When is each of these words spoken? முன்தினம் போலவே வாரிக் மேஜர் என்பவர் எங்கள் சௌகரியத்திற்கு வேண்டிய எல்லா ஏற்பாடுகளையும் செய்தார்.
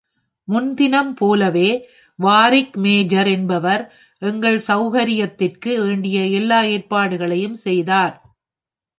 முன்தினம் 0.47 1.13
போலவே 1.13 1.69
வாரிக் 2.19 2.75
மேஜர் 2.75 3.27
என்பவர் 3.27 3.83
எங்கள் 4.21 4.57
சௌகரியத்திற்கு 4.67 5.71
வேண்டிய 5.85 6.25
எல்லா 6.39 6.61
ஏற்பாடுகளையும் 6.63 7.57
செய்தார். 7.65 8.15